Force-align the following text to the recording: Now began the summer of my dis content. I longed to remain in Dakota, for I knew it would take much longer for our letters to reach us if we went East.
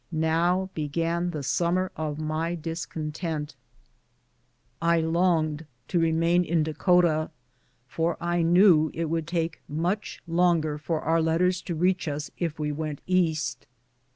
Now 0.11 0.71
began 0.73 1.29
the 1.29 1.43
summer 1.43 1.91
of 1.95 2.17
my 2.19 2.55
dis 2.55 2.87
content. 2.87 3.53
I 4.81 4.99
longed 4.99 5.67
to 5.89 5.99
remain 5.99 6.43
in 6.43 6.63
Dakota, 6.63 7.29
for 7.87 8.17
I 8.19 8.41
knew 8.41 8.89
it 8.95 9.11
would 9.11 9.27
take 9.27 9.61
much 9.69 10.23
longer 10.25 10.79
for 10.79 11.01
our 11.01 11.21
letters 11.21 11.61
to 11.61 11.75
reach 11.75 12.07
us 12.07 12.31
if 12.39 12.57
we 12.57 12.71
went 12.71 13.01
East. 13.05 13.67